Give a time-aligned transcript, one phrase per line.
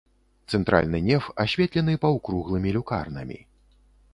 [0.57, 3.39] Цэнтральны неф асветлены паўкруглымі люкарнамі.